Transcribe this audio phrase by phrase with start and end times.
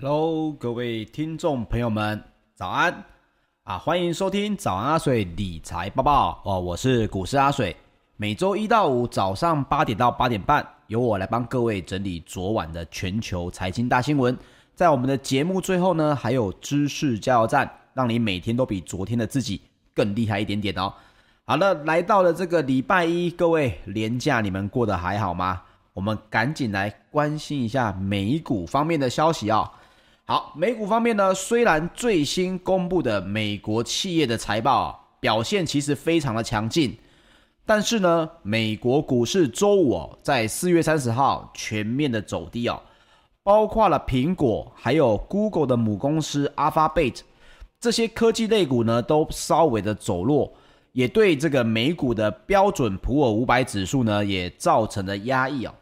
[0.00, 2.22] Hello，各位听众朋友们，
[2.54, 3.02] 早安
[3.64, 3.76] 啊！
[3.76, 7.76] 欢迎收听早安阿水理财报报哦，我是股市阿水。
[8.16, 14.38] 每周一到五早上八点到八点半，由我来帮各位整理昨晚的全球财经大新闻。
[14.76, 19.60] 在我们的节目最后呢，还有知识加油站，让你每天都比昨天的自己
[19.92, 20.94] 更厉害一点点哦。
[21.44, 25.60] 好了，来到了这个礼拜一，各位连假你们过得还好吗？
[25.92, 29.70] 我们赶紧来关心一下美股方面的消息啊、哦。
[30.30, 36.94] 好，美股方面呢，虽然最新公布的美国企业的财报啊，表现其实非常的强劲，
[37.64, 42.78] 但是呢，美国股市周五哦，在四月三十号全面的走低哦，
[43.42, 47.20] 包括了苹果还有 Google 的母公司 Alphabet
[47.80, 50.52] 这些科技类股呢，都稍微的走弱，
[50.92, 55.72] 也对这个美股的标准普尔五百指数呢，也造成了压抑哦。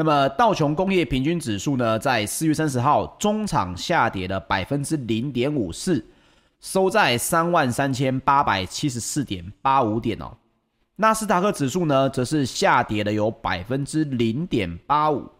[0.00, 6.02] 那么道琼工业平均指数呢，在四月三十号中场下跌了百分之零点五四，
[6.58, 10.34] 收在三万三千八百七十四点八五点哦。
[10.96, 15.30] 纳斯达克指数呢，则是下跌了有百分之零点八五，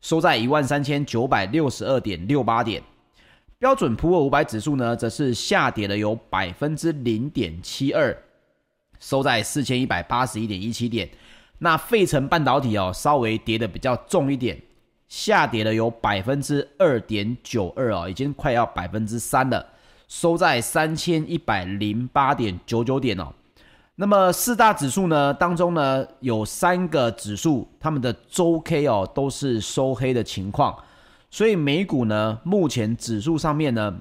[0.00, 2.80] 收在一万三千九百六十二点六八点。
[3.58, 8.16] 标准普尔五百指数呢，则是下跌了有百分之零点七二，
[9.00, 11.10] 收在四千一百八十一点一七点。
[11.58, 14.60] 那费城半导体哦，稍微跌得比较重一点，
[15.08, 19.66] 下跌了有百分之二点九二哦，已经快要百分之三了，
[20.08, 23.32] 收在三千一百零八点九九点哦。
[23.96, 30.76] 那么四大指数呢当中呢，有三个指数，他们的周 K 哦都是收黑的情况，
[31.30, 33.96] 所以美股呢目前指数上面呢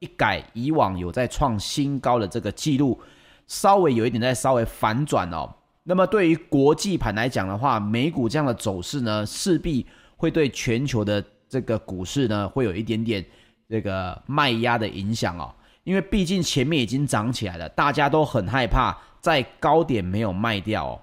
[0.00, 3.00] 一改以往有在创新高的这个记录，
[3.46, 5.54] 稍微有一点在稍微反转哦。
[5.88, 9.86] 那么对于国际盘来讲的话，美股这样的走势呢，势必
[10.18, 13.24] 会对全球的这个股市呢，会有一点点
[13.70, 15.50] 这个卖压的影响哦。
[15.84, 21.00] 因为毕竟前面已经涨起来了，大家都很害怕在高点没有卖掉哦。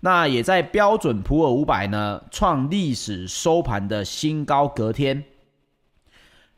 [0.00, 5.24] 那也在标准普尔五百呢创历史收盘的新高，隔天，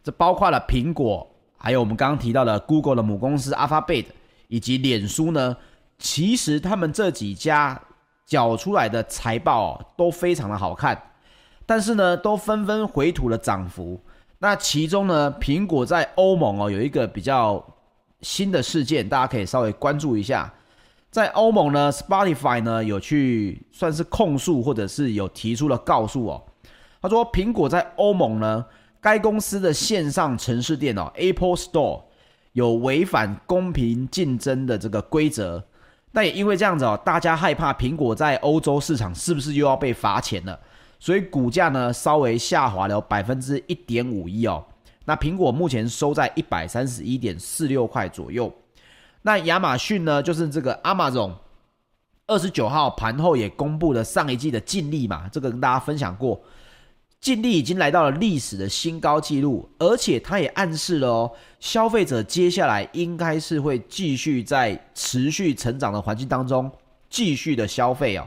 [0.03, 1.25] 这包括了苹果，
[1.57, 4.07] 还有我们刚刚提到的 Google 的母公司 Alphabet
[4.49, 5.57] 以及脸书呢。
[5.99, 7.81] 其实他们这几家
[8.25, 11.01] 缴出来的财报哦，都非常的好看，
[11.67, 14.01] 但是呢，都纷纷回吐了涨幅。
[14.39, 17.65] 那其中呢，苹果在欧盟哦有一个比较
[18.21, 20.53] 新的事件，大家可以稍微关注一下。
[21.11, 26.45] 在欧盟呢，Spotify 呢有去算是控诉，或者是有提出了告诉哦。
[27.03, 28.65] 他说，苹果在欧盟呢，
[29.01, 32.03] 该公司的线上城市店哦，Apple Store
[32.53, 35.65] 有违反公平竞争的这个规则。
[36.13, 40.59] 但也因为这样子哦，大家害怕苹果在欧洲市场是不是又要被罚钱了，
[40.99, 44.65] 所以股价呢稍微下滑了百分之一点五一哦。
[45.05, 48.53] 那苹果目前收在一百三十一点四六块左右。
[49.23, 51.33] 那亚马逊呢，就是这个 Amazon，
[52.27, 56.41] 二十九号盘后也公布了上一季的净利嘛，这个跟大家分享过。
[57.21, 66.71] 净利已经来到了历史的新高纪录，而且它也暗示了哦，消费者接下来应该是会继续在持续成长的环境当中
[67.11, 68.27] 继续的消费哦。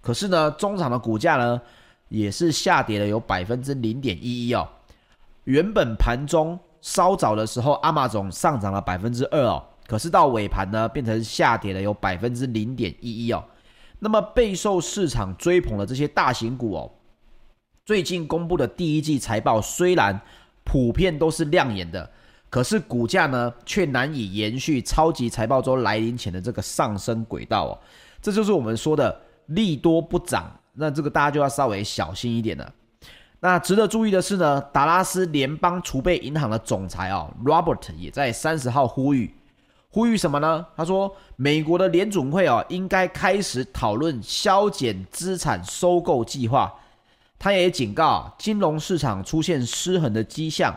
[0.00, 1.60] 可是呢，中场的股价呢
[2.08, 4.66] 也是下跌了有百分之零点一一哦。
[5.44, 13.44] 原本盘中稍早的时候阿玛总上涨了百分之二哦，可是到尾盘呢变成下跌了有百分之零点一一哦。
[13.98, 16.90] 那么备受市场追捧的这些大型股哦。
[17.84, 20.20] 最近公布的第一季财报虽然
[20.62, 22.08] 普遍都是亮眼的，
[22.48, 27.78] 可是股价呢却难以延续超级财报周来临前的这个上升轨道哦。
[28.20, 32.72] 这就是我们说的利多不涨，那这个大家就要稍微小心一点了。
[33.40, 39.34] 那值得注意的是呢，达拉斯联邦储备银行的总裁哦，Robert 也在三十号呼吁，
[39.90, 40.64] 呼吁什么呢？
[40.76, 46.72] 他说，美国的联准会哦应该开始讨论削减资产收购计划。
[47.42, 50.72] 他也警告，金融市场出现失衡的迹象，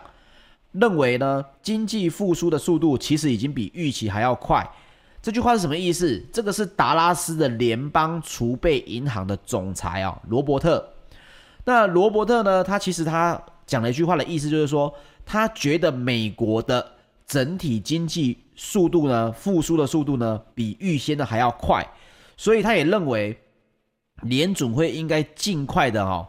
[0.71, 4.67] 认为呢，经济复苏的速度其实已经比预期还要快。
[5.21, 6.19] 这句话是什么意思？
[6.33, 10.83] 这个是达拉斯的联邦储备银行的总裁啊，罗伯特。
[11.65, 14.91] 那罗伯特呢，他其实他讲了一句话的意思就是说，
[15.23, 16.93] 他觉得美国的
[17.27, 21.87] 整体经济速度呢，复苏的速度呢，比预先的还要快，
[22.35, 23.39] 所以他也认为
[24.23, 26.27] 联准会应该尽快的哦。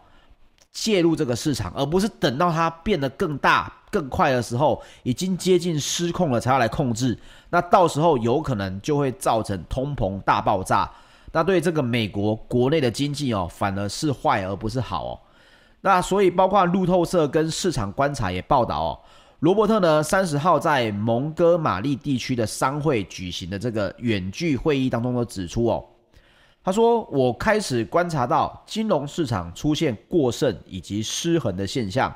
[0.77, 7.19] 介入这个市场，而不是等到它变得更大、更快的时候，已经接近失控了才要来控制。
[7.49, 10.89] 那到时候有可能就会造成通膨大爆炸。
[11.33, 15.19] 那对这个美国国内的经济哦，反而是坏而不是好哦。
[15.81, 19.01] 那所以包括路透社跟市场观察也报道哦，
[19.41, 25.83] 罗伯特呢三十号在蒙哥马利地区的商会举行的这个远距会议当中都指出哦，
[26.67, 32.13] 他说我开始观察到金融市场出现过剩以及失衡的现象，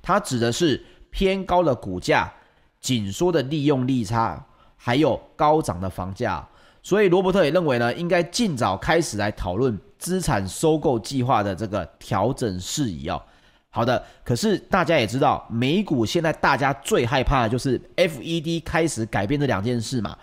[0.00, 2.32] 他指的是偏高的股价、
[2.80, 4.42] 紧缩的利用利差，
[4.74, 6.48] 还有高涨的房价。
[6.82, 13.22] 所以罗伯特也认为呢，应该尽早开始来讨论资产收购计划的这个调整事宜哦。
[13.68, 20.16] 好的，可是大家也知道，美股现在大家最害怕的就是 FED 开始改变这两件事嘛，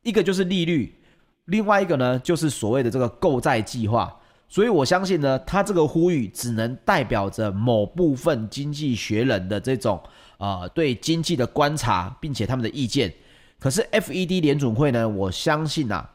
[0.00, 0.98] 一个就是利率，
[1.46, 4.14] 另外一个呢就是所谓的这个购债计划。
[4.48, 9.98] 所以我相信呢，他这个呼吁只能代表着某部分经济学人的这种
[10.36, 13.10] 呃对经济的观察，并且他们的意见。
[13.58, 16.10] 可是 FED 联准会呢，我相信啊，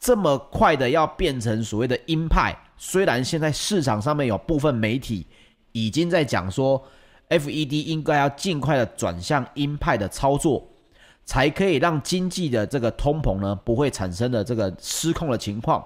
[0.00, 5.26] 这么快的要变成所谓的鹰派，虽然现在市场上面有部分媒体
[5.72, 6.82] 已经在讲说
[7.28, 10.66] ，FED 应该要尽快的转向鹰派的操作，
[11.26, 15.84] 才可以让经济的这个通膨呢不会产生的这个失控的情况。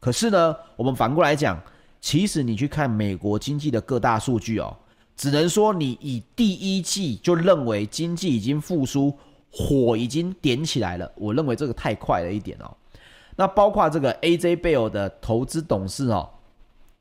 [0.00, 1.62] 可是呢，我们反过来讲，
[2.00, 4.76] 其实你去看美国经济的各大数据哦，
[5.16, 9.16] 只能说你以第一季就认为经济已经复苏。
[9.56, 12.76] 火已经点起来了，我认为这个太快了一点哦。
[13.36, 16.28] 那包括这个 AJ Bell 的投资董事哦，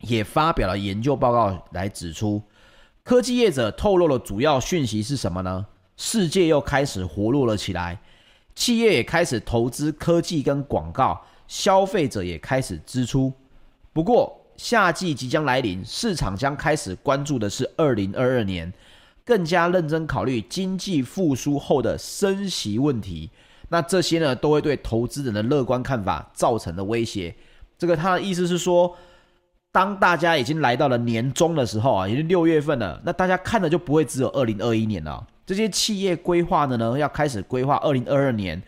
[0.01, 2.39] 也发表了研究报告来指出，
[3.03, 5.65] 科技业者透露的主要讯息是什么呢？
[6.05, 7.97] 世界又开始活络了起来，
[8.53, 13.31] 企业也开始投资科技跟广告，消费者也开始支出。
[13.93, 18.71] 不过夏季即将来临，市场将开始关注的是二零二二年。
[19.23, 23.31] 更加认真考虑经济复苏后的升息问题，
[23.69, 27.33] 那这些呢都会对投资人的乐观看法造成的威胁。
[27.77, 28.93] 这个他的意思是说，
[29.71, 35.25] 当大家已经来到了年终的时候啊，也就六月份了，那大家看的就不会只有二零二一年了。
[35.45, 38.61] 这些企业规划的呢，要开始规划二零二二年。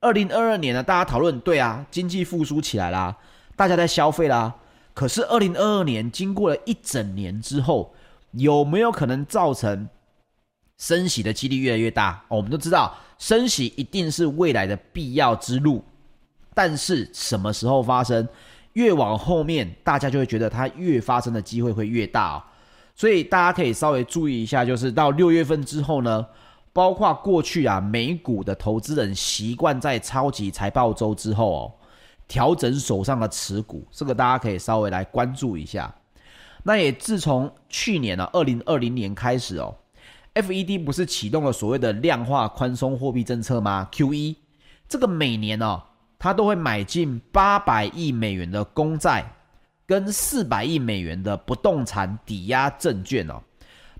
[0.00, 3.16] 二零二二年呢，大家讨论，对啊，经济复苏起来啦，
[3.54, 4.54] 大家在消费啦。
[4.94, 7.94] 可是二零二二年经过了一整年之后，
[8.32, 9.88] 有没有可能造成
[10.78, 12.24] 升息的几率越来越大？
[12.28, 15.84] 我们都知道升息一定是未来的必要之路，
[16.54, 18.26] 但是什么时候发生，
[18.72, 22.42] 越往后面大家就会觉得它越发生的机会会越大哦。
[23.00, 26.26] 所以大家可以稍微注意一下，就是到六月份之后呢，
[26.70, 31.72] 包括过去啊美股的投资人习惯在超级财报周之后哦，
[32.28, 35.90] 调整手上的持股，这个大家可以稍微来关注一下。
[36.62, 39.74] 那也自从去年呢、啊，二零二零年开始哦
[40.34, 44.36] ，FED 不是启动了所谓的量化宽松货币政策吗？QE
[44.86, 45.82] 这个每年哦，
[46.18, 49.24] 它都会买进八百亿美元的公债
[49.90, 53.42] 跟四百亿美元的不动产抵押证券哦。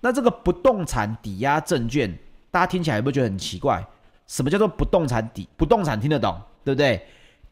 [0.01, 2.17] 那这个不动产抵押证券，
[2.49, 3.85] 大家听起来有没有觉得很奇怪？
[4.29, 5.49] 什么叫做不动产抵？
[5.57, 7.05] 不动产听得懂，对不对？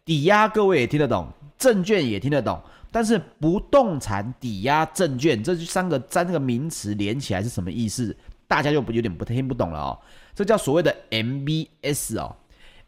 [0.04, 1.26] 抵押各位也听得懂，
[1.59, 2.62] 证券也听得懂。
[2.92, 8.16] 但是不动产抵押证券这三个三个名词连起来是什么意思？
[8.47, 9.99] 大家就有点不听不懂了哦。
[10.33, 12.37] 这叫所谓的 MBS 哦。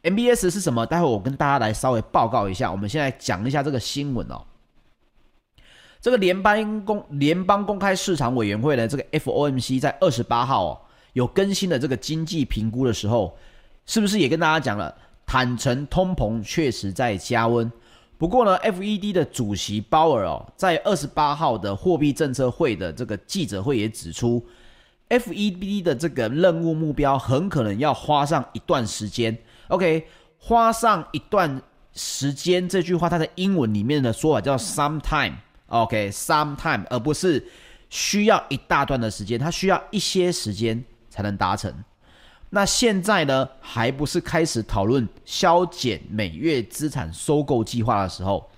[0.04, 0.86] MBS 是什么？
[0.86, 2.70] 待会我跟大家来稍微报告一下。
[2.70, 4.40] 我们现在讲一下这个新闻哦。
[6.00, 10.80] 这个联邦公联邦公开市场委员会的这个 FOMC 在二十八号哦
[11.12, 13.36] 有更新的这个经济评估的时候，
[13.84, 14.94] 是不是也跟大家讲了？
[15.26, 17.70] 坦诚通膨确实在加温。
[18.18, 24.44] 不过呢，FED 的主席鲍尔哦，在二十八号的货币政策会的这个记者会也指出
[25.08, 29.36] ，FED 的这个任务目标很可能要花上一段时间。
[29.68, 30.06] OK，
[30.38, 35.36] 花上一段时间这句话，它的英文里面的说法叫 some time。
[35.70, 37.44] OK，some time，而不是
[37.88, 41.72] 需要一大段的时间，它需要一些时间才能达成。
[42.50, 48.50] 那现在呢，还不是开始讨论削减每月资产收购计划的时候，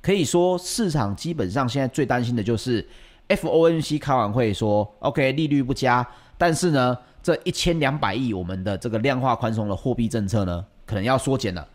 [0.00, 2.86] 可以说市场基本上现在最担心的就是
[3.28, 6.06] FOMC 开完会说 OK 利率不加，
[6.38, 11.68] 但是呢，这一千两百亿我们的这个量化宽松的货币政策呢，可能要缩减了。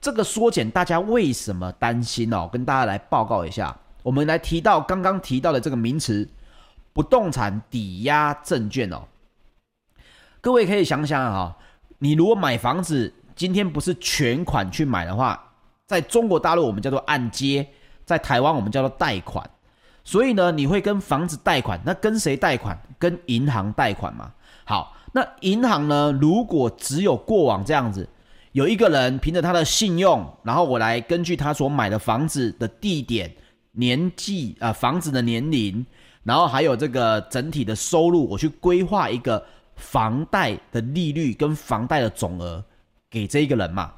[0.00, 2.48] 这个缩减大家为什么担心哦？
[2.52, 6.28] 跟大家来报告一下，我们来提到刚刚提到的这个名词，
[6.92, 9.02] 不动产抵押证券哦。
[10.40, 11.56] 各位可以想想哈，
[11.98, 15.52] 你如果买房子，今天不是全款去买的话，
[15.88, 17.66] 在中国大陆我们叫做按揭，
[18.04, 19.44] 在台湾我们叫做贷款。
[20.04, 22.80] 所以呢，你会跟房子贷款，那跟谁贷款？
[23.00, 24.30] 跟银行贷款嘛。
[24.62, 28.08] 好，那银行呢，如果只有过往这样子，
[28.52, 33.34] 有一个人凭着他的信用，然后我来根据他所买的房子的地点、
[33.76, 35.86] 年纪啊、房子的年龄，
[36.24, 39.44] 然后还有这个整体的收入，我去规划一个
[39.76, 42.64] 房贷的利率跟房贷的总额
[43.08, 43.92] 给这一个人嘛。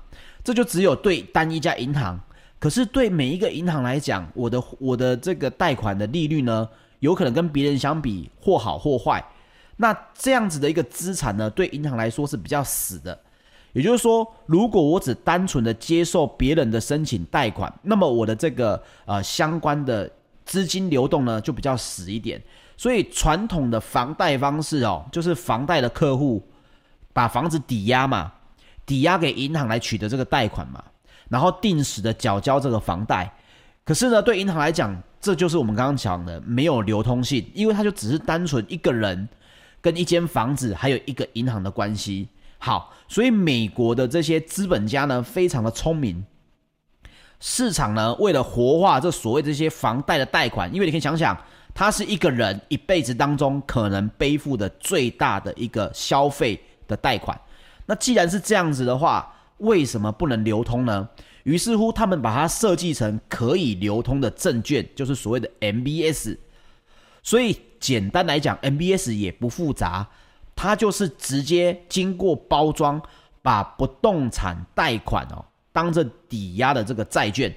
[0.44, 2.18] 这就只有对单一家银行，
[2.58, 6.68] 可是对每一个银行来讲，我的我的这个贷款的利率呢，
[7.00, 9.24] 有可能跟别人相比或好或坏。
[9.76, 13.18] 那这样子的一个资产呢，对银行来说是比较死的。
[13.72, 20.10] 也就是说，如果我只单纯的接受别人的申请贷款，那么我的这个呃相关的
[20.44, 22.42] 资金流动呢就比较死一点。
[22.76, 26.42] 所以传统的房贷方式哦，就是房贷的客户
[27.12, 28.32] 把房子抵押嘛。
[28.86, 30.82] 抵押给银行来取得这个贷款嘛，
[31.28, 33.30] 然后定时的缴交这个房贷。
[33.84, 39.28] 可是呢，对银行来讲，这就是我们刚刚讲的没有流通性，因为它就只是单纯一个人
[39.82, 42.28] 跟一间房子，还有一个银行的关系。
[42.58, 46.24] 好，所以美国的这些资本家呢，非常的聪明。
[47.40, 51.36] 市场呢，为了活化这所谓这些房贷的贷款，因为你可以想想，
[51.72, 57.40] 他是一个人一辈子当中可能背负的最大的一个消费的贷款。
[57.86, 61.08] 那既然是这样子的话，为什么不能流通呢？
[61.44, 66.36] 于是乎，他们把它设计成可以流通的证券，就是所谓的 MBS。
[67.22, 70.08] 所以简单来讲，MBS 也不复杂，
[70.60, 73.00] 它就是直接经过包装，
[73.42, 77.54] 把不动产贷款哦当着抵押的这个债券。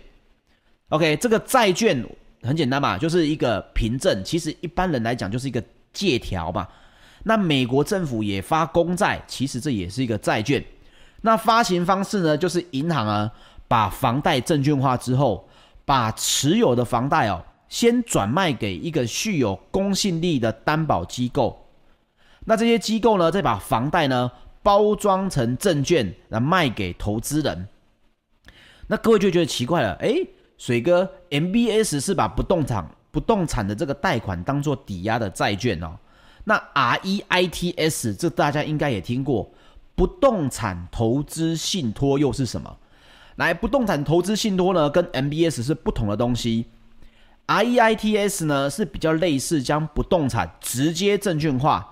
[0.90, 2.06] OK，这个债券
[2.44, 6.68] 很简单嘛，就是一个凭证，其实一般人来讲就是一个借条嘛。
[7.24, 10.64] 那美国政府也发公债，其实这也是一个债券。
[11.22, 13.32] 那发行方式呢，就是银行啊，
[13.68, 15.50] 把房贷证券化之后，
[15.86, 21.61] 把持有的房贷哦，先转卖给一个具有公信力的担保机构。
[22.46, 24.32] 那这些机构呢，再把房贷呢
[24.64, 27.68] 包装成证券，来卖给投资人。
[28.88, 30.28] 那各位就觉得奇怪了，诶，
[30.58, 35.98] 水哥，MBS 是把不动产不动产的这个贷款当做抵押的债券哦。
[36.44, 39.52] 那 REITs 这大家应该也听过，
[39.96, 42.78] 不动产投资信托又是什么？
[43.36, 46.66] 来，不动产投资信托呢，跟 MBS 是不同的东西。
[47.48, 51.91] REITs 呢是比较类似将不动产直接证券化，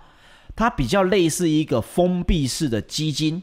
[0.60, 3.42] 它比较类似一个封闭式的基金。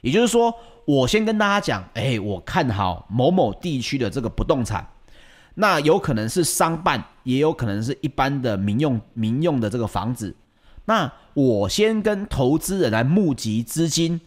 [0.00, 4.86] 也就是说，我先跟大家讲，哎，我看好某某地区的这个不动产。
[5.54, 10.36] 那有可能是商办，也有可能是一般的民用民用的这个房子。
[10.84, 14.20] 那我先跟投资人来募集资金，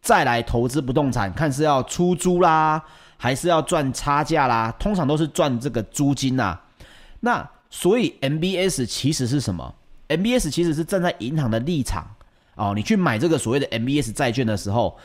[0.00, 2.82] 再来投资不动产，看是要出租啦，
[3.18, 4.74] 还是要赚差价啦？
[4.78, 6.58] 通常都是赚这个租金呐。
[7.20, 9.74] 那所以 MBS 其实是什么
[10.08, 12.06] ？MBS 其实是站在银行的立场
[12.56, 12.72] 哦。
[12.74, 14.98] 你去买这个所谓的 MBS 债券的时候，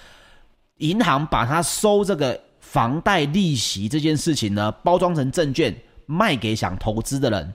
[0.77, 2.39] 银行把它收这个。
[2.61, 7.51] 房贷利息这件事情呢，包装成证券卖给想投资的人。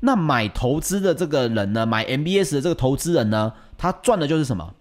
[0.00, 4.74] 那买投资的这个人呢，买 MBS 的这个投资人呢，他赚的就是什么？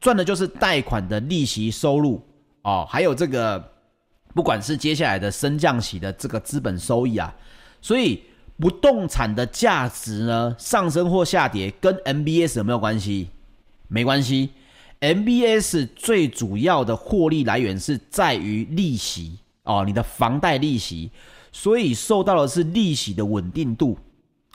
[0.00, 2.24] 赚的就是贷款的利息收入
[2.62, 3.72] 哦，还有这个
[4.32, 7.34] 不管是接下来的升降息的这个资本收益啊。
[7.82, 8.22] 所以
[8.58, 13.28] 不动产的价值呢，上升或下跌跟 MBS 有没有关系？
[13.88, 14.50] 没关系。
[15.00, 21.10] MBS 最主要的获利来源是在于利息哦，你的房贷利息，
[21.52, 23.98] 所以受到的是利息的稳定度、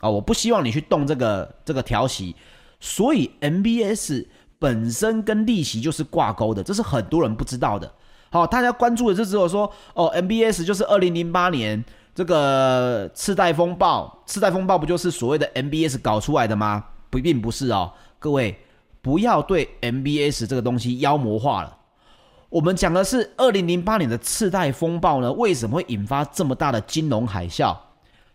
[0.01, 0.09] 哦。
[0.09, 2.35] 我不希望你去动这个这个条息，
[2.79, 4.25] 所以 MBS
[4.57, 7.93] 本身跟利息就是挂钩的，这是很多人不知道的。
[8.31, 11.83] 好、大家关注的是只有说哦，MBS 就是二零零八年
[12.21, 16.85] 这个次贷风暴，次贷风暴不就是所谓的 MBS 搞出来的吗？
[17.09, 18.55] 不，并不是哦，各位。
[19.01, 21.75] 不要对 MBS 这个东西妖魔化了。
[22.49, 27.75] 我们讲的是二零零八年的次贷风暴呢，为什么会引发这么大的金融海啸？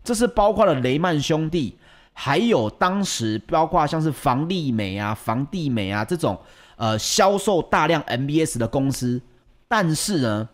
[0.02, 1.78] 这是包括了雷曼兄弟，
[2.12, 6.36] 还有当时包括像是房利美啊、房地美啊这种
[6.74, 9.22] 呃销售大量 MBS 的公司。
[9.68, 10.48] 但是呢，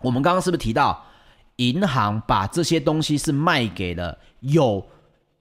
[0.00, 1.04] 我们刚刚是不是提到，
[1.56, 4.84] 银行把这些东西是卖给了有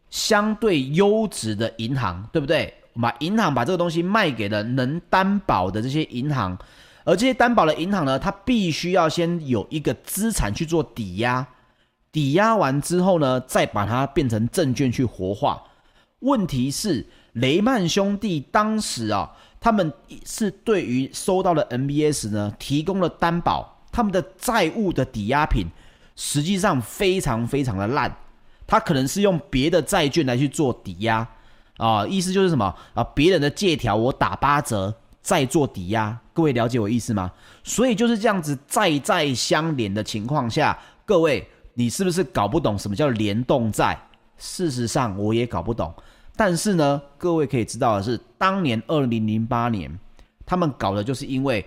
[0.10, 2.74] 相对优质的银行，对不对？
[3.02, 6.56] 把银行把这个东西卖给了能担保的这些银行，
[7.04, 11.48] 而这些担保的银行呢，它必须要先有一个资产去做抵押，
[12.12, 15.64] 抵押完之后呢，再把它变成证券去活化。
[16.20, 19.92] 问题是雷曼兄弟当时啊，他们
[20.24, 25.66] 是对于收到的 MBS 呢，提供了担保，他们的债务的抵押品
[26.16, 28.16] 实际上非常非常的烂，
[28.68, 31.28] 他可能是用别的债券来去做抵押。
[31.78, 33.04] 啊、意思就是什么啊？
[33.16, 37.32] 别人的借条我打八折再做抵押，各位了解我意思吗？
[37.64, 44.00] 所以就是这样子债债相连的情况下，各位你是不是搞不懂什么叫联动债？
[44.38, 45.92] 事实上我也搞不懂。
[46.36, 50.00] 但是呢，各位可以知道的是，当年二零零八年，
[50.46, 51.66] 他们搞的就是因为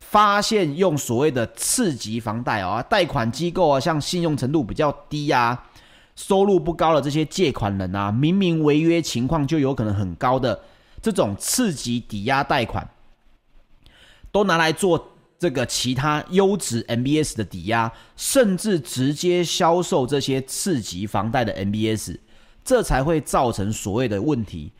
[0.00, 5.66] 发现用所谓的次级房贷啊，贷款机构啊，像信用程度比较低啊，
[6.16, 10.60] 收入不高的这些借款人啊，明明违约情况就有可能很高的
[11.02, 12.88] 这种次级抵押贷款，
[14.32, 22.16] 都拿来做这个其他优质 MBS 的抵押，甚至直接销售这些次级房贷的 MBS。
[22.64, 24.70] 这才会造成所谓的问题，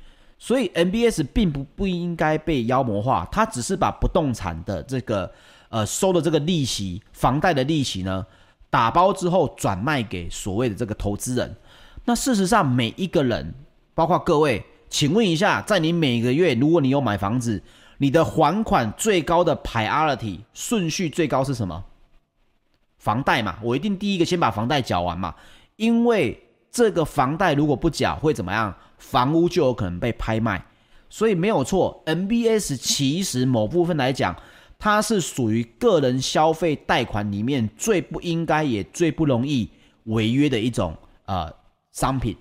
[0.41, 5.31] 所以 MBS 并不不应该被妖魔化，它只是把不动产的这个
[5.69, 8.25] 呃收的这个利息、房贷的利息呢
[8.71, 11.57] 打包之后转卖给所谓的这个投资人。
[12.05, 13.53] 那事实上，每一个人，
[13.95, 17.61] 包括各位，请问一下，在你每个月如果你有买房子，
[17.97, 21.85] 你的还款最高的 priority 顺序最高是什么？
[22.99, 25.35] 房贷嘛，我一定第一个先把房贷缴完嘛，
[25.75, 26.45] 因为。
[26.79, 28.73] 这个房贷如果不缴会怎么样？
[28.99, 30.65] 房屋就有可能被拍卖，
[31.11, 32.01] 所以没有错。
[32.07, 34.37] MBS 其实某部分来讲，
[34.79, 39.69] 它是属于个人消费贷款里面最不应该也最不容易
[40.05, 41.53] 违约的一种呃
[41.91, 42.37] 商品。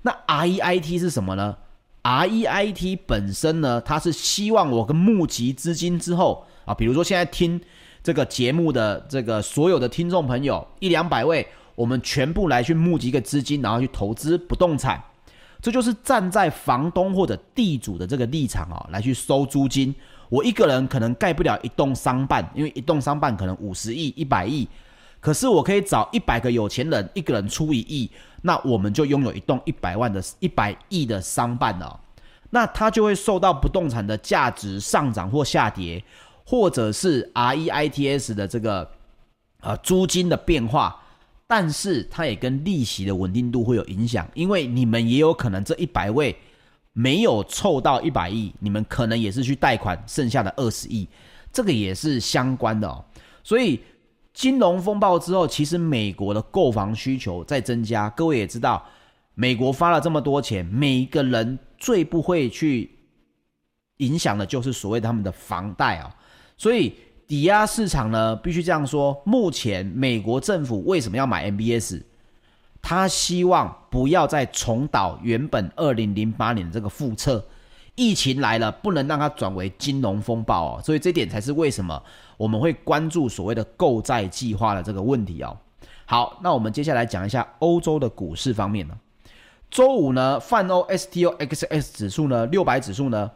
[0.00, 1.54] 那 REIT 是什么呢
[2.02, 7.60] ？REIT 本身呢，它是希望我跟募集资金之后啊，比如说现在听
[8.02, 11.46] 这个节目的这个所有的听众朋友一两百位。
[11.74, 15.02] 我们全部来去募集一个资金，然后去投资不动产，
[15.60, 19.94] 这就是站在房东或者地主的这个立场啊，来去收租金。
[20.28, 24.66] 我一个人可能盖不了一栋商办，因为一栋商办可能五十亿、一百亿，
[25.20, 32.00] 可是我可以找一百个有钱人，一个人出一亿，那我们就拥有一栋一百万的、一百亿的商办了。
[32.48, 36.02] 那它就会受到不动产的价值上涨或下跌，
[36.44, 38.90] 或者是 REITs 的这个
[39.60, 41.01] 呃租金的变化。
[41.54, 46.34] 但是它也跟利息的稳定度会有影响，因为你们也有可能这一百位
[46.94, 51.06] 没有凑到一百亿，你们可能也是去贷款剩下的二十亿，
[51.52, 53.04] 这个也是相关的哦。
[53.44, 53.78] 所以
[54.32, 58.08] 金融风暴之后，其实美国的购房需求在增加。
[58.08, 58.82] 各位也知道，
[59.34, 62.90] 美国发了这么多钱，每一个人最不会去
[63.98, 66.16] 影响的就是所谓他们的房贷啊，
[66.56, 66.94] 所以。
[67.26, 69.22] 抵押市场呢，必须这样说。
[69.24, 72.02] 目前美国政府为什么要买 MBS？
[72.82, 77.44] 他希望不要再重蹈原本二零零八年的这个覆辙。
[77.94, 80.82] 疫情来了，不能让它转为金融风暴哦。
[80.82, 82.02] 所以这点才是为什么
[82.36, 85.56] 我们会关注所谓的购债计划的这个问题哦。
[86.06, 88.94] 好，那我们接下来讲一下欧洲的股市方面呢。
[89.70, 93.30] 周五呢，泛欧 STOXX 指数呢，六百指数呢。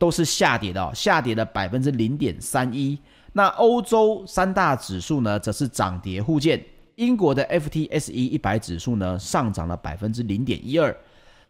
[0.00, 2.98] 都是下跌的哦，下跌了百分之零点三一。
[3.34, 6.64] 那欧洲三大指数呢，则是涨跌互见。
[6.96, 10.96] 英国的 FTSE 一百指数呢，上涨了百分之零点一二。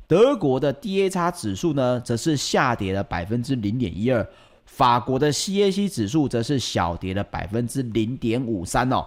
[0.08, 4.28] 德国的 DAX 指数呢，则是下跌了百分之零点一二。
[4.66, 9.06] 法国的 CAC 指数则是小跌了百分之零点五三哦。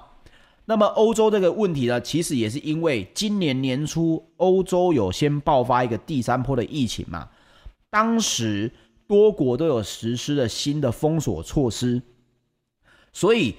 [0.64, 7.28] 那么欧洲这个问题呢，其实也是因为今年年初欧洲有先爆发一个第三波的疫情嘛，
[7.90, 8.72] 当时。
[9.14, 12.02] 多国都有实施了新的封锁措施，
[13.12, 13.54] 所以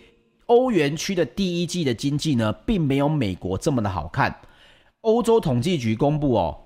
[0.46, 4.40] 欧元区的第一季的经济呢，并没有美国这么的好看。
[5.02, 6.58] 欧洲统计局公布哦，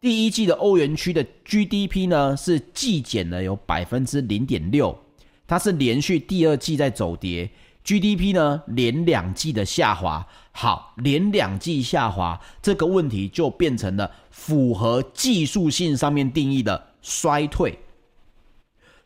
[0.00, 4.98] 第一季的欧元区的 GDP 呢是季减了有百分之零点六，
[5.46, 7.48] 它是连续第二季在走跌
[7.84, 10.26] ，GDP 呢连两季的下滑。
[10.50, 17.78] 好，连两季下滑，这个问题就变成了符合技术性上面定义的衰退。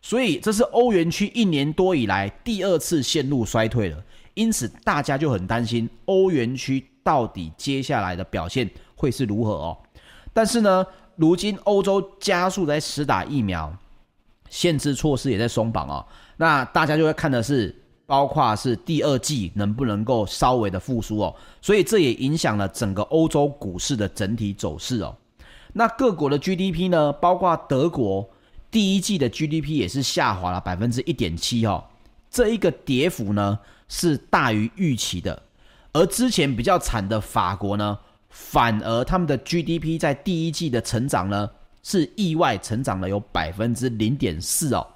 [0.08, 4.00] 所以这是欧元区一年多以来第二次陷入衰退了，
[4.34, 9.76] 因此大家就很担心欧元区到底接下来的表现会是如何哦。
[10.32, 13.76] 但是呢，如今欧洲加速在施打疫苗，
[14.48, 16.06] 限制措施也在松绑哦。
[16.36, 17.74] 那大家就会看的是，
[18.06, 21.34] 包括是第二季能不能够稍微的复苏哦。
[21.60, 25.16] 所以这也影响了整个欧洲股市的整体走势哦。
[25.72, 28.30] 那各国的 GDP 呢，包括德国。
[28.76, 31.82] 第一季的 GDP 也是下滑了百分之一点七哦，
[32.28, 33.58] 这一个跌幅呢
[33.88, 35.42] 是大于预期的，
[35.94, 41.48] 而之前比较惨的法国呢，反而他们的 GDP 在第一季的成长呢
[41.82, 44.86] 是意外成长了有百分之零点四哦，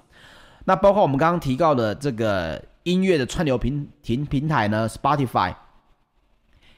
[0.63, 5.55] 那包括我们刚刚提到的这个音乐的串流平平平台呢，Spotify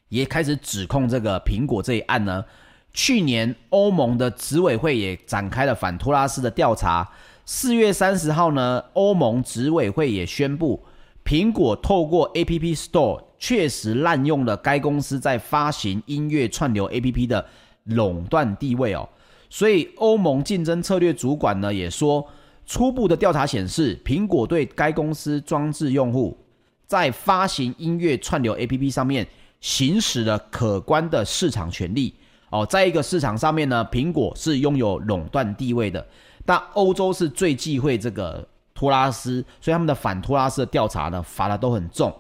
[0.08, 2.46] 也开始指控这个苹果这一案呢。
[2.94, 7.10] 去年欧盟的执委会也展开了反托拉斯的调查。
[7.46, 10.82] 四月三十号呢，欧盟执委会也宣布，
[11.26, 17.46] 苹果透过 App Store 确实滥用了该公司在发行音乐串流 App 的
[17.86, 19.10] 垄断地位哦。
[19.50, 22.26] 所以欧盟竞争策略主管呢也说，
[22.66, 26.38] 初步的调查显示，苹果对该公司装置用户
[26.86, 29.28] 在发行音乐串流 APP 上面
[29.60, 32.14] 行使了可观的市场权利
[32.54, 32.66] 哦。
[32.66, 36.06] 在一个市场上面呢，苹果是拥有垄断地位的，
[36.46, 42.14] 但欧洲是最忌讳这个托拉斯，所以他们的反托拉斯的调查呢罚的都很重。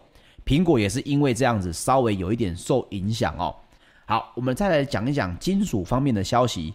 [0.45, 3.55] 苹果也是因为这样子稍微有一点受影响哦。
[4.05, 6.73] 好，我们再来讲一讲金属方面的消息。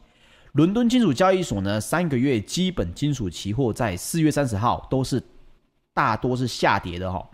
[0.52, 5.22] 伦敦金属交易所呢，三个月基本金属期货在四月三十号都是
[5.92, 7.26] 大多是下跌的哈、哦。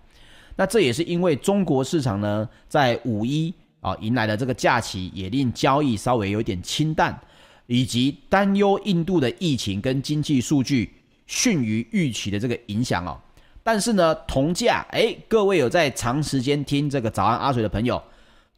[0.57, 7.21] 那这也是因为中国市场呢，在五一啊迎来了这个假期，也令交易稍微有点清淡，
[7.67, 10.91] 以及担忧印度的疫情跟经济数据
[11.27, 13.21] 逊于预期的这个影响哦。
[13.63, 18.03] 但是呢，铜价诶，各位有在长时间听这个早安阿水的朋友，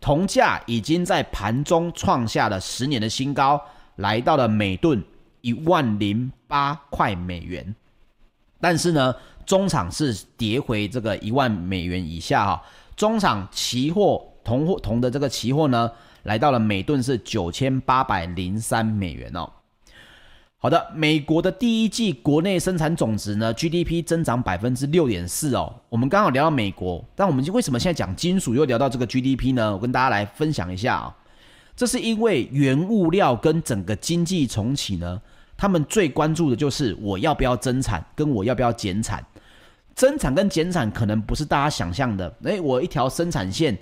[0.00, 3.60] 铜价已经在盘中创下了十年的新高。
[3.96, 5.02] 来到了每吨
[5.40, 7.74] 一万零八块美元，
[8.60, 9.14] 但是呢，
[9.46, 12.62] 中场是跌回这个一万美元以下哈。
[12.94, 15.90] 中场期货铜货铜的这个期货呢，
[16.22, 19.50] 来到了每吨是九千八百零三美元哦。
[20.58, 25.74] 好的，美国的第一季国内生产总值呢，GDP 增长百分之六点四哦。
[25.88, 29.72] 我们刚好聊到美国，但我们为什么现在讲金属又聊到这个 GDP 呢？
[29.72, 31.16] 我跟大家来分享一下啊。
[31.74, 35.20] 这是因为原物料跟整个经济重启呢，
[35.56, 39.24] 他们最关注的就是我要不要增产，跟我要不要减产。
[39.94, 43.76] 增产跟减产可能不是大家想象的，诶，我一条生产线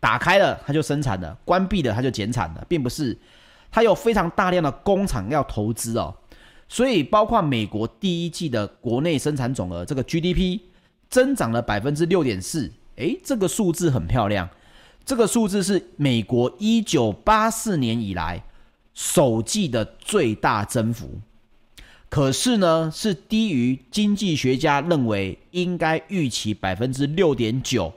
[0.00, 3.16] 打开了，它就生产了；关闭了，它就减产了，并不是。
[3.70, 6.14] 它有非常大量的工厂要投资哦，
[6.68, 10.60] 所以包括美国第一季的国内生产总额这个 GDP
[11.10, 14.48] 增长了百分之六点四，诶，这个数字很漂亮。
[15.04, 18.42] 这个数字是美国一九八四年以来
[18.94, 21.20] 首季的最大增幅，
[22.08, 27.92] 可是呢，是低于经济学家认为应该预期百分之六点九。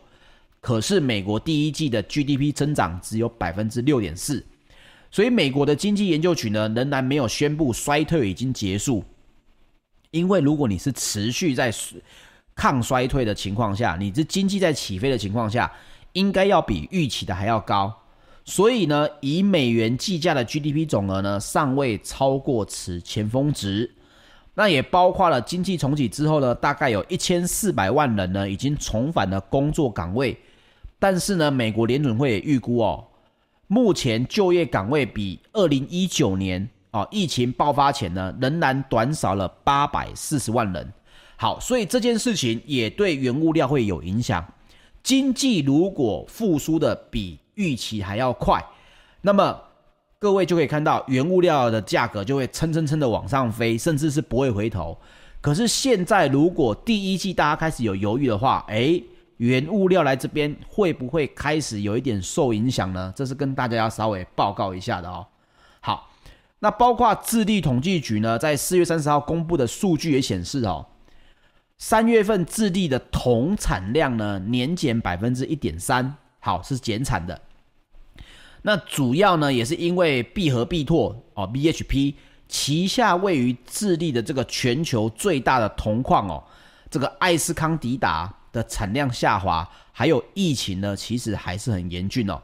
[0.61, 4.45] 可是美国第一季的 GDP 增长只有百分之六点四，
[5.09, 9.03] 所以美国的经济研究局呢，仍然没有宣布衰退已经结束。
[10.11, 11.73] 因为如果你是持续在
[12.55, 15.71] 抗衰退的情况下，你是经济在起飞的情况下。
[16.13, 17.89] 应该要比预期的还要高，
[18.43, 23.89] 所以呢，以美元计价的 GDP 总额呢，尚未超过此前峰值。
[24.53, 30.37] 那也包括了经济重启之后呢，大概有一千四百万人呢已经重返了工作岗位。
[31.01, 33.03] 但是呢，美国联准会也预估哦，
[33.65, 40.93] 目前就业岗位比二零一九年啊疫情爆发前呢，仍然短少了八百四十万人。
[41.37, 44.45] 好，所以这件事情也对原物料会有影响。
[45.01, 48.63] 经济如果复苏的比预期还要快，
[49.21, 49.59] 那么
[50.19, 54.95] 各位就可以看到原物料的价格就会蹭蹭蹭的往上飞，甚至是不会回头。
[55.41, 59.03] 可是现在如果第一季大家开始有犹豫的话，诶，
[59.41, 63.11] 原物料来这边会不会开始有一点受影响呢？
[63.15, 65.25] 这是跟大家要稍微报告一下的哦。
[65.79, 66.11] 好，
[66.59, 70.85] 那包括智利统计局呢，在四月三十号公布的数据也显示哦。
[71.79, 77.41] 三月份智利的铜产量呢，年减百分之一点三，好，是减产的。
[78.61, 82.13] 那主要呢也是因为必和必拓哦，BHP
[82.47, 86.43] 旗下位于智利的这个全球最大的铜矿哦，
[86.91, 92.41] 这个艾斯康迪达的产量下滑，还有疫情呢，其实还是很严峻哦。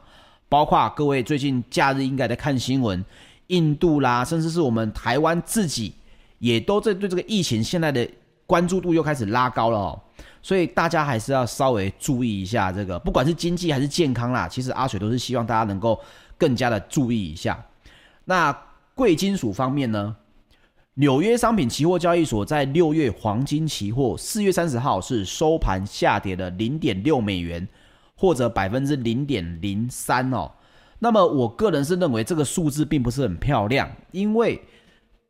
[0.48, 3.04] 包括各位最近假日应该在看新闻，
[3.48, 5.94] 印度啦，甚至是我们台湾自己，
[6.38, 8.08] 也都在对这个疫情现在的。
[8.48, 10.00] 关注度又开始拉高了哦，
[10.40, 16.00] 所以大家还是要稍微注意一下这个，不管是经济还是健康啦，其实阿水都是希望大家能够
[16.38, 17.62] 更加的注意一下。
[18.24, 18.50] 那
[18.94, 20.16] 贵金属方面呢，
[20.98, 27.68] 纽约商品期货交易所，在六月黄金期货四月三十号是收盘下跌了零点六美元，
[28.16, 30.50] 或者百分之零点零三哦。
[30.98, 34.60] 那么我个人是认为这个数字并不是很漂亮，因为。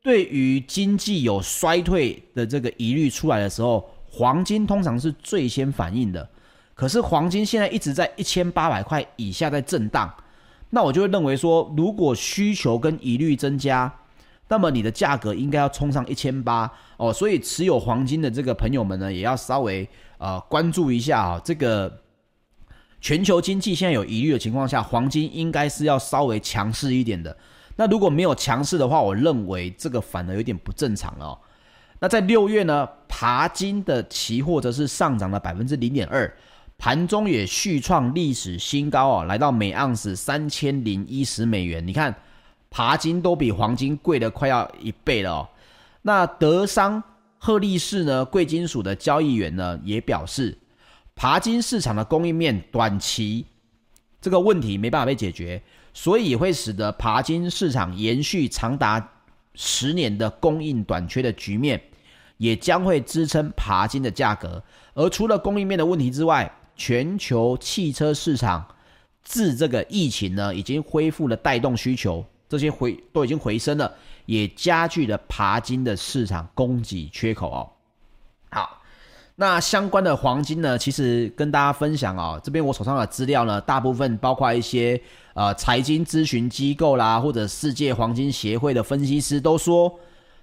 [0.00, 6.26] 对于经济有衰退的这个疑虑出来的时候，黄金通常是最先反应的。
[6.72, 10.10] 可是黄金现在一直在一千八百块以下在震荡，
[10.70, 13.92] 那我就会认为说，如果需求跟疑虑增加，
[14.48, 17.12] 那么你的价格应该要冲上一千八哦。
[17.12, 22.00] 所以持有黄金的这个朋友们呢，也要稍微呃关注一下啊、哦，这个
[23.00, 27.36] 全球经济现在有疑虑的情况下，黄金应该是要稍微强势一点的。
[27.76, 31.38] 那如果没有强势的话，我认为这个反而有点不正常了哦。
[32.00, 36.32] 那在六月呢，爬金的期货则是上涨了百分之零点二，
[36.76, 41.86] 盘中也续创历史新高哦，来到每盎司三千零一十美元。
[41.86, 42.14] 你看，
[42.70, 45.48] 鈀金都比黄金贵了快要一倍了哦。
[46.02, 47.02] 那德商
[47.38, 50.56] 赫利士呢，贵金属的交易员呢也表示，
[51.14, 53.46] 鈀金市场的供应面短期
[54.20, 55.62] 这个问题没办法被解决，
[55.94, 59.08] 所以会使得鈀金市场延续长达
[59.54, 61.80] 十年的供应短缺的局面，
[62.36, 64.62] 也将会支撑鈀金的价格。
[64.94, 68.66] 而除了供应面的问题之外，全球汽车市场
[69.22, 73.92] 自这个疫情呢，已经恢复了带动需求，这些回都已经回升了，
[74.26, 77.70] 也加剧了爬金的市场供给缺口哦。
[78.50, 78.82] 好，
[79.36, 85.00] 那相关的黄金呢，其实跟大家分享哦，这边我手上的资料呢，大部分包括一些
[85.34, 89.98] 呃财经咨询机构啦，或者世界黄金协会的分析师都说，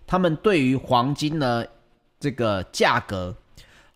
[0.06, 1.66] 他们对于黄金呢
[2.20, 3.36] 这个价格。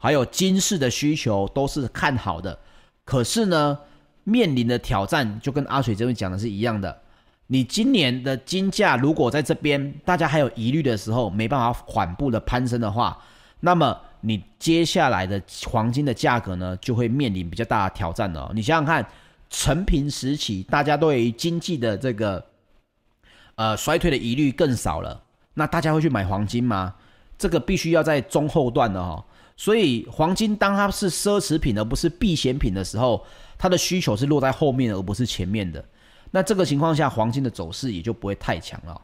[0.01, 2.57] 还有金市的需求都是看好的，
[3.03, 3.77] 可是呢，
[4.23, 7.01] 面临的挑战就跟阿水这边讲的是一样的。
[7.51, 13.19] 你今年的金价如果在这边大家还有疑虑的时候，没办法缓步的攀升的话，
[13.59, 18.51] 那么你接下来的黄金的价格呢，就会面临比较大的挑战了。
[18.53, 19.03] 你想想看，
[19.49, 22.45] 承平时期大家对于经济的这个
[23.55, 25.19] 呃衰退的疑虑更少了，
[25.55, 26.93] 那大家会去买黄金吗？
[27.35, 29.25] 这个必须要在中后段的哈。
[29.57, 33.25] 所以黄金当它是奢侈品而不是避险品的时候，
[33.57, 35.83] 它的需求是落在后面而不是前面的。
[36.31, 39.01] 那这个情况下，黄金的走势也就不会太强了。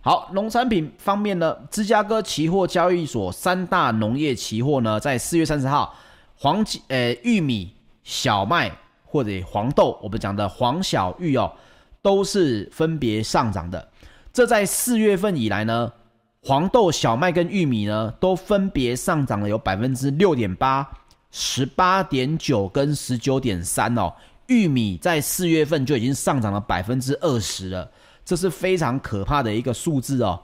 [0.00, 5.94] 好，农产品方面呢，芝加哥期货交易所三大农业期货呢，在四月三十号，
[6.36, 8.70] 黄金、呃玉米、小麦
[9.04, 11.52] 或者黄豆，我们讲的黄小玉哦，
[12.02, 13.88] 都是分别上涨的。
[14.32, 15.92] 这在四月份以来呢。
[16.46, 20.86] 黄豆、小麦跟玉米呢，都分别上涨了有百分之六点八、
[21.30, 24.12] 十八点九跟十九点三哦。
[24.46, 27.90] 玉米在四月份就已经上涨了百分之二十了，
[28.24, 30.40] 这是非常可怕的一个数字哦。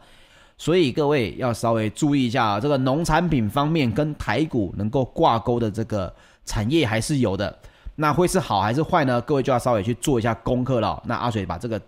[0.57, 7.59] 所以各位要稍微注意一下啊，这个农产品方面跟台股能够挂钩的这个产业还是有的。
[7.97, 9.21] 那会是好还是坏呢？
[9.23, 11.03] 各位就要稍微去做一下功课了。
[11.07, 11.81] 那阿水把这个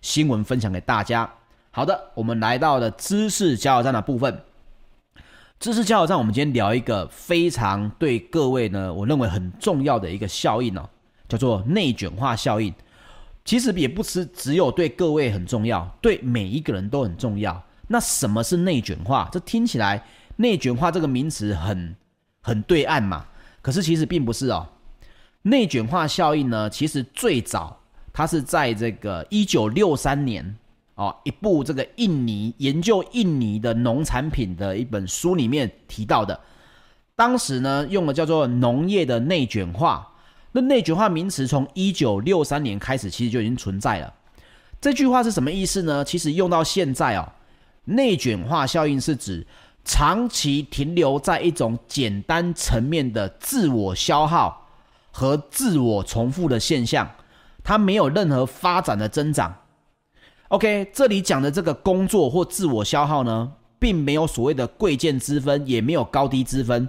[0.00, 1.28] 新闻分享给大家。
[1.70, 4.42] 好的，我们来到了知识加油站的部分。
[5.60, 10.88] 知识加油站，我们今天聊一个非常对各位呢，我认为很重要的一个效应哦，
[11.30, 12.74] 叫做内卷化效应。
[13.42, 17.64] 其实也不是只有对各位很重要，对每一个人都很重要。
[17.88, 19.28] 那什么是内卷化？
[19.32, 20.04] 这听起来
[20.36, 21.96] 内卷化这个名词很
[22.42, 23.24] 很对岸嘛，
[23.62, 24.68] 可是其实并不是哦。
[25.42, 27.80] 内卷化效应呢，其实最早
[28.12, 30.56] 它是在这个一九六三年。
[30.96, 36.38] 哦，一部这个印尼研究印尼的农产品的一本书里面提到的，
[37.16, 40.06] 当时呢用了叫做农业的内卷化。
[40.52, 44.12] 那内卷化名词从一九六三年开始其实就已经存在了。
[44.80, 46.04] 这句话是什么意思呢？
[46.04, 47.32] 其实用到现在哦，
[47.84, 49.46] 内卷化效应是指
[49.84, 54.68] 长期停留在一种简单层面的自我消耗
[55.10, 57.10] 和自我重复的现象，
[57.62, 59.54] 它没有任何发展的增长。
[60.48, 66.88] OK，这里讲的这个工作或自我消耗呢，并没有所谓的贵贱之分，也没有高低之分。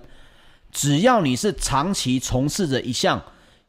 [0.72, 3.22] 只要你是长期从事着一项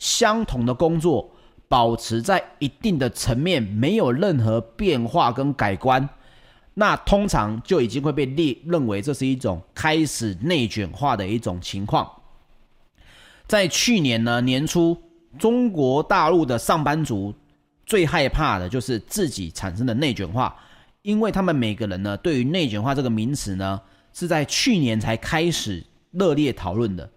[0.03, 1.31] 相同的工作，
[1.69, 6.09] 保持在一定的层面，没有任何变化跟改观，
[6.75, 12.11] 那通常就已经会被列认为这是一种开始内卷化的一种情况。
[13.47, 15.01] 在去年呢，年初，
[15.39, 17.33] 中国大陆的上班族。
[17.85, 20.57] 最害怕的就是自己产生的内卷化，
[21.03, 23.79] 因为他们每个人呢，对于内卷化这个名词呢，
[24.15, 27.11] 是在去年才开始热烈讨论的。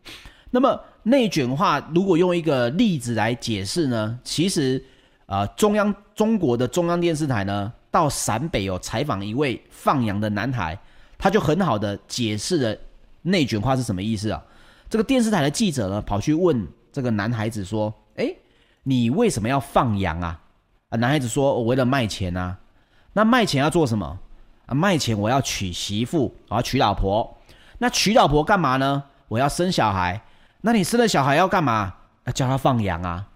[0.49, 0.77] 那么
[1.07, 4.83] 内卷化如果用一个例子来解释呢，其实、
[5.27, 10.75] 呃，中央中国的中央电视台呢，到陕北有采访一位放羊的男孩，
[11.15, 12.77] 他就很好的解释了
[13.21, 14.43] 内卷化是什么意思啊。
[14.89, 18.35] 这个电视台的记者呢，跑去问这个男孩子说：“诶，
[18.81, 20.41] 你为什么要放羊啊？”
[20.89, 22.57] 啊，男孩子说：“我为了卖钱啊，
[23.13, 24.17] 那卖钱要做什么？
[24.65, 27.37] 啊，卖钱我要娶媳妇，我要娶老婆。
[27.77, 29.03] 那娶老婆干嘛呢？
[29.27, 30.19] 我要生小孩。
[30.65, 31.93] 那你生了小孩要干嘛？
[32.25, 33.27] 要叫他放羊啊。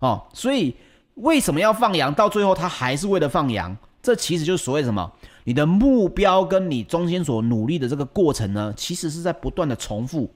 [0.00, 0.74] 哦，所以
[1.14, 2.12] 为什么要放羊？
[2.12, 3.76] 到最后他还是为了放羊。
[4.02, 5.08] 这其实就是所谓什么？
[5.44, 10.28] 你的目标跟你中间所努力的这个过程呢，其实是在不断的重复。”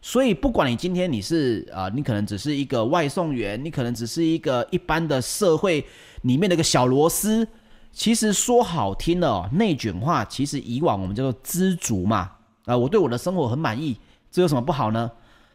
[0.00, 5.84] 所以，不管你今天你是啊、你可能只是一个外送员，你可能只是一个一般的社会
[6.22, 7.46] 里面的一个小螺丝。
[7.92, 12.30] 其实说好听的哦，内卷化，其实以往我们叫做知足嘛。
[12.64, 13.98] 啊、我对我的生活很满意，
[14.30, 15.10] 这有什么不好呢？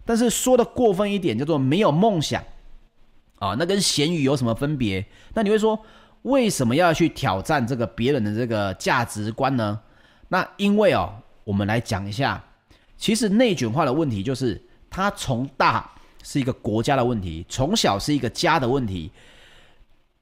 [0.06, 2.44] 但是说的过分一点，叫做没有梦想
[3.40, 5.06] 啊，那跟咸鱼有什么分别？
[5.34, 5.80] 那你会说，
[6.22, 9.80] 为什么要去挑战这个别人的这个价值观呢？
[10.28, 11.12] 那因为哦，
[11.44, 12.44] 我们来讲一下，
[12.98, 15.92] 其实内卷化的问题就是它从大
[16.24, 19.12] 是一个国家的问题，从小是一个家的问题。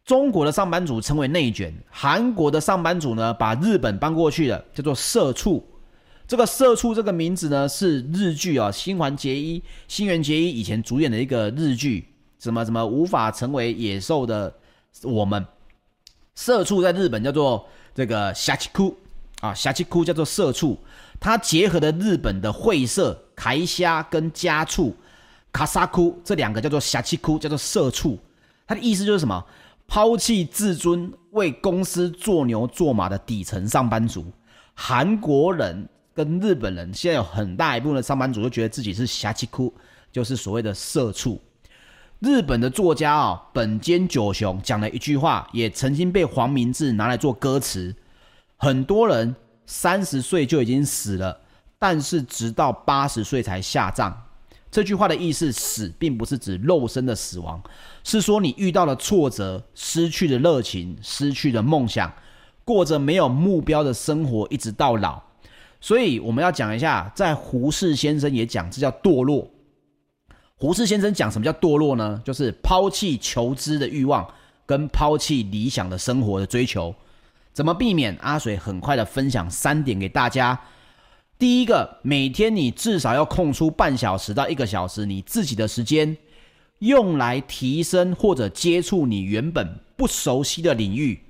[0.06, 5.66] 中国的上班族称为内卷，韩国的上班族呢，把日本搬过去了，叫做社畜。
[6.27, 12.07] 这个社畜这个名字呢，是日剧啊、哦，新垣结衣、新垣结衣以前主演的一个日剧，
[12.39, 14.53] 什么什么无法成为野兽的
[15.03, 15.45] 我们。
[16.35, 18.95] 社畜在日本叫做这个シャチク
[19.41, 20.77] 啊，シャチク叫做社畜，
[21.19, 24.95] 它结合了日本的会社、开虾跟家畜、
[25.51, 28.19] 卡萨库这两个叫做シャチク，叫做社畜。
[28.67, 29.43] 它的意思就是什么？
[29.87, 34.27] 抛弃自尊，为公司做牛做马的底层上班族。
[34.75, 39.73] 韩国人 跟日本人现在有很大一部分的上班族都觉得自己是シャチク，
[40.11, 41.41] 就是所谓的社畜。
[42.21, 47.95] 日本的作家啊、哦，本间久雄讲了一句话，也曾经被黄明志拿来做歌词。
[48.57, 51.41] 很多人三十岁就已经死了，
[51.79, 54.25] 但是直到八十岁才下葬。
[54.69, 57.63] 这句话的意思，死并不是指肉身的死亡，
[58.03, 62.13] 是说你遇到了挫折，失去了热情，失去了梦想，
[62.65, 65.23] 过着没有目标的生活，一直到老。
[65.84, 69.52] 所以我们要讲一下，在胡适先生也讲，这叫堕落。
[70.56, 72.22] 胡适先生讲什么叫堕落呢？
[72.24, 74.26] 就是抛弃求知的欲望，
[74.66, 76.96] 跟抛弃理想的生活的追求。
[77.52, 78.16] 怎么避免？
[78.22, 80.58] 阿水很快的分享三点给大家。
[81.38, 86.16] 第一个，每天你至少要空出半小时到一个小时，你自己的时间，
[86.80, 91.22] 用来提升或者接触你原本不熟悉的领域，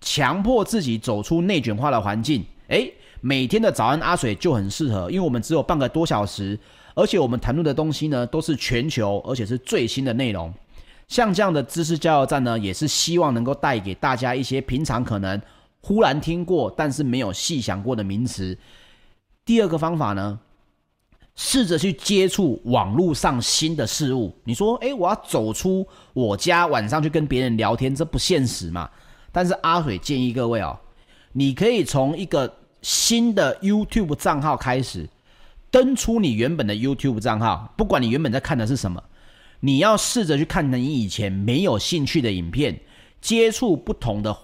[0.00, 2.44] 强迫自己走出内卷化的环境。
[2.66, 2.92] 诶，
[3.22, 6.58] 每天的早安阿水就很适合，因为我们只有半个多小时。
[6.94, 10.52] 而且我们谈论的东西呢，都是全球，而且是最新的内容。
[11.08, 15.40] 像这样的知识加油站呢，也是希望能够带给大家一些平常可能
[15.80, 18.58] 忽然听过，但是没有细想过的名词。
[19.44, 20.38] 第二个方法呢，
[21.34, 24.34] 试着去接触网络上新的事物。
[24.44, 28.90] 你说，诶，我要走出我家，晚上去跟别人聊天，这不现实嘛？
[29.30, 30.78] 但是阿水建议各位哦，
[31.32, 35.08] 你可以从一个新的 YouTube 账号开始。
[35.70, 39.02] 登出你原本的 YouTube 账号，不管你原本在看的是什么，
[39.60, 42.78] 你要试着去看你以前没有兴趣的影片，
[43.22, 44.36] 接触不同的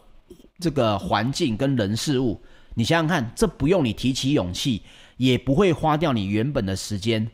[0.58, 2.40] 这个环境跟人事物。
[2.72, 4.80] 你想想看，这不用你提起勇气，
[5.18, 7.30] 也不会花掉你原本的时间，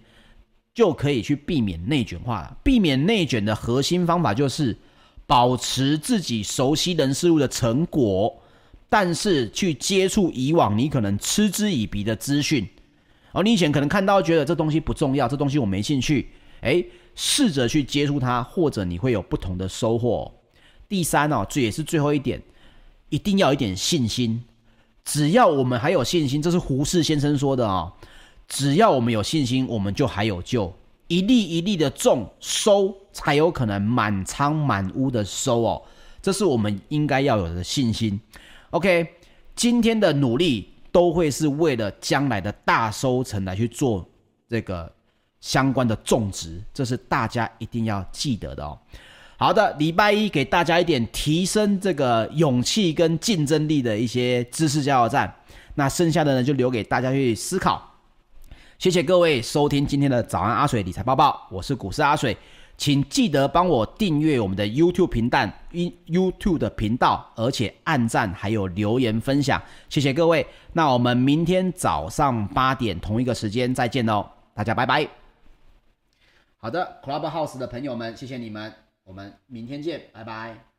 [0.74, 2.57] 就可以去避免内卷化了。
[2.64, 4.76] 避免内卷的核心方法就是
[5.24, 8.42] 保持自己熟悉人事物的成果，
[8.95, 12.64] 但是去接触以往你可能嗤之以鼻的资讯。
[13.32, 16.28] 而你以前可能看到觉得这东西不重要，这东西我没兴趣，
[16.61, 16.86] 诶，
[17.16, 20.32] 试着去接触它，或者你会有不同的收获。
[20.88, 22.40] 第三哦，这也是最后一点，
[23.09, 24.40] 一定要有一点信心。
[25.05, 27.92] 只要我们还有信心，这是胡适先生说的啊，
[28.47, 30.72] 只要我们有信心，我们就还有救。
[31.09, 35.82] 一粒一粒的种收，才有可能满仓满屋的收哦。
[36.22, 38.20] 这是我们应该要有的信心。
[38.75, 39.14] OK，
[39.57, 40.70] 今天的努力。
[40.95, 44.09] 都会是为了将来的大收成来去做
[44.49, 44.89] 这个
[45.41, 48.79] 相关的种植，这是大家一定要记得的哦。
[49.37, 55.35] 好的，礼拜一给大家一点提升这个勇气跟竞争力的一些知识加油站，
[55.75, 57.83] 那剩下的呢就留给大家去思考。
[58.79, 62.37] 谢谢各位收听今天的早安阿水理财报报，我是股市阿水。
[62.77, 70.47] 请记得帮我订阅我们的 YouTube 频道，YouTube 的频道，而且按赞还有留言分享，谢谢各位。
[70.72, 75.09] 那我们明天早上八点同一个时间再见喽，大家拜拜。
[76.57, 78.72] 好的，Clubhouse 的朋友们，谢谢你们，
[79.05, 80.74] 我们明天见，拜拜。